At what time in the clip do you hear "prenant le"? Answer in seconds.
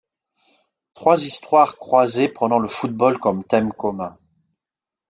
2.27-2.67